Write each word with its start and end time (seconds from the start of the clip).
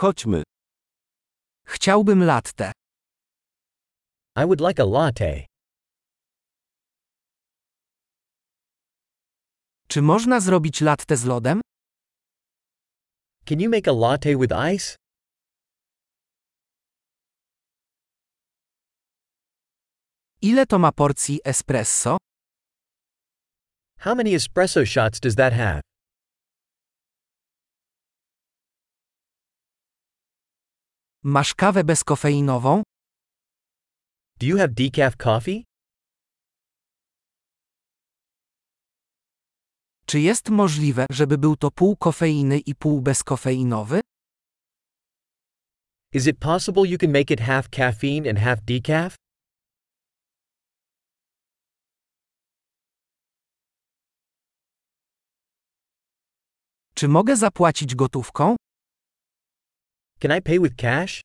Chodźmy. 0.00 0.42
Chciałbym 1.66 2.24
latte. 2.24 2.72
I 4.36 4.44
would 4.46 4.60
like 4.60 4.82
a 4.82 4.86
latte. 4.86 5.46
Czy 9.88 10.02
można 10.02 10.40
zrobić 10.40 10.80
latte 10.80 11.16
z 11.16 11.24
lodem? 11.24 11.60
Can 13.44 13.60
you 13.60 13.70
make 13.70 13.88
a 13.88 13.92
latte 13.92 14.36
with 14.36 14.52
ice? 14.74 14.96
Ile 20.42 20.66
to 20.66 20.78
ma 20.78 20.92
porcji 20.92 21.40
espresso? 21.44 22.16
How 23.98 24.14
many 24.14 24.34
espresso 24.34 24.86
shots 24.86 25.20
does 25.20 25.34
that 25.34 25.52
have? 25.52 25.89
Masz 31.24 31.54
kawę 31.54 31.84
bezkofeinową? 31.84 32.82
Do 34.40 34.46
you 34.46 34.56
have 34.58 34.68
decaf 34.68 35.16
coffee? 35.16 35.64
Czy 40.06 40.20
jest 40.20 40.48
możliwe, 40.48 41.06
żeby 41.10 41.38
był 41.38 41.56
to 41.56 41.70
pół 41.70 41.96
kofeiny 41.96 42.58
i 42.58 42.74
pół 42.74 43.00
bezkofeinowy? 43.00 44.00
Is 46.14 46.26
it 46.26 46.38
possible 46.38 46.82
you 46.88 46.98
can 46.98 47.12
make 47.12 47.30
it 47.30 47.40
half 47.40 47.68
caffeine 47.68 48.30
and 48.30 48.38
half 48.38 48.60
decaf? 48.62 49.14
Czy 56.94 57.08
mogę 57.08 57.36
zapłacić 57.36 57.94
gotówką? 57.94 58.56
Can 60.20 60.30
I 60.30 60.40
pay 60.42 60.58
with 60.60 60.76
cash? 60.76 61.22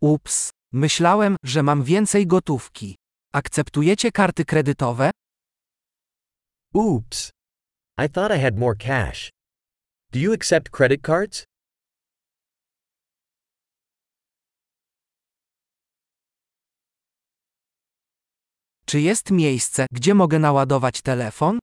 Ups, 0.00 0.50
myślałem, 0.72 1.36
że 1.42 1.62
mam 1.62 1.82
więcej 1.84 2.26
gotówki. 2.26 2.96
Akceptujecie 3.32 4.12
karty 4.12 4.44
kredytowe? 4.44 5.10
Oops. 6.74 7.30
I 7.98 8.08
thought 8.08 8.36
I 8.36 8.40
had 8.42 8.58
more 8.58 8.76
cash. 8.76 9.30
Do 10.12 10.18
you 10.18 10.32
accept 10.32 10.70
credit 10.70 11.02
cards? 11.06 11.44
Czy 18.86 19.00
jest 19.00 19.30
miejsce, 19.30 19.86
gdzie 19.92 20.14
mogę 20.14 20.38
naładować 20.38 21.02
telefon? 21.02 21.58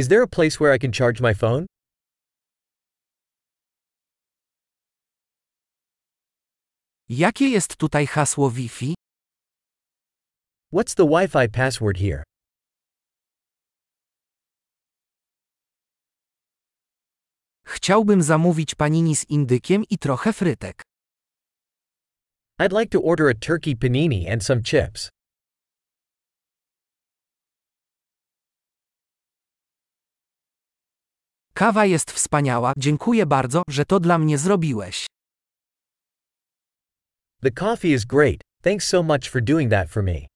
Is 0.00 0.08
there 0.08 0.22
a 0.22 0.26
place 0.26 0.58
where 0.58 0.72
I 0.72 0.78
can 0.78 0.92
charge 0.92 1.20
my 1.20 1.34
phone? 1.34 1.66
Jakie 7.08 7.48
jest 7.48 7.76
tutaj 7.76 8.06
hasło 8.06 8.50
Wi-Fi? 8.50 8.94
What's 10.72 10.94
the 10.94 11.04
Wi 11.04 11.26
Fi 11.26 11.48
password 11.48 11.98
here? 11.98 12.22
Chciałbym 17.66 18.22
zamówić 18.22 18.74
panini 18.74 19.16
z 19.16 19.24
indykiem 19.30 19.84
i 19.90 19.98
trochę 19.98 20.32
frytek. 20.32 20.82
I'd 22.58 22.72
like 22.72 22.90
to 22.90 23.02
order 23.02 23.28
a 23.28 23.34
turkey 23.34 23.76
panini 23.76 24.32
and 24.32 24.44
some 24.44 24.62
chips. 24.62 25.10
Kawa 31.60 31.86
jest 31.86 32.10
wspaniała, 32.10 32.72
dziękuję 32.76 33.26
bardzo, 33.26 33.62
że 33.68 33.84
to 33.84 34.00
dla 34.00 34.18
mnie 34.18 34.38
zrobiłeś. 34.38 35.06
The 37.42 37.50
coffee 37.50 37.92
is 37.92 38.04
great, 38.04 38.40
thanks 38.62 38.88
so 38.88 39.02
much 39.02 39.30
for 39.30 39.42
doing 39.42 39.70
that 39.70 39.90
for 39.90 40.02
me. 40.02 40.26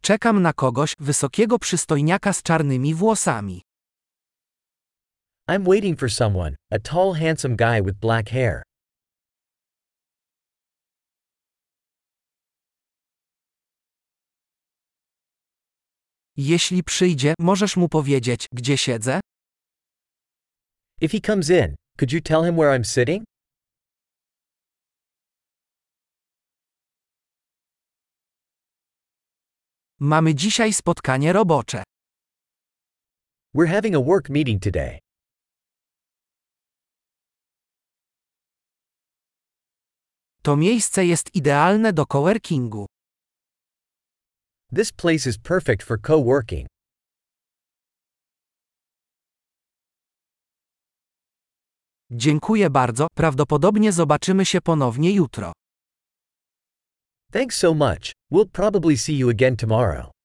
Czekam 0.00 0.42
na 0.42 0.52
kogoś, 0.52 0.94
wysokiego 1.00 1.58
przystojniaka 1.58 2.32
z 2.32 2.42
czarnymi 2.42 2.94
włosami. 2.94 3.62
I'm 5.50 5.64
waiting 5.64 6.00
for 6.00 6.12
someone, 6.12 6.56
a 6.70 6.78
tall, 6.78 7.14
handsome 7.14 7.56
guy 7.56 7.82
with 7.82 7.98
black 8.00 8.30
hair. 8.30 8.65
Jeśli 16.36 16.84
przyjdzie, 16.84 17.34
możesz 17.38 17.76
mu 17.76 17.88
powiedzieć, 17.88 18.46
gdzie 18.52 18.78
siedzę? 18.78 19.20
If 21.00 21.12
he 21.16 21.20
comes 21.20 21.50
in, 21.50 21.74
could 21.98 22.12
you 22.12 22.20
tell 22.20 22.44
him 22.44 22.56
where 22.56 22.78
I'm 22.78 22.84
sitting? 22.84 23.24
Mamy 30.00 30.34
dzisiaj 30.34 30.72
spotkanie 30.72 31.32
robocze. 31.32 31.82
We're 33.54 33.68
having 33.68 33.94
a 33.94 34.00
work 34.00 34.28
meeting 34.30 34.62
today. 34.62 34.98
To 40.42 40.56
miejsce 40.56 41.06
jest 41.06 41.34
idealne 41.34 41.92
do 41.92 42.06
coworkingu. 42.06 42.86
This 44.76 44.92
place 44.92 45.26
is 45.26 45.38
perfect 45.38 45.82
for 45.82 45.96
co 46.06 46.22
working. 46.22 46.66
Dziękuję 52.10 52.70
bardzo, 52.70 53.06
prawdopodobnie 53.14 53.92
zobaczymy 53.92 54.44
się 54.44 54.60
ponownie 54.60 55.12
jutro. 55.12 55.52
Thanks 57.32 57.56
so 57.56 57.74
much, 57.74 58.12
we'll 58.32 58.50
probably 58.52 58.96
see 58.98 59.18
you 59.18 59.30
again 59.30 59.56
tomorrow. 59.56 60.15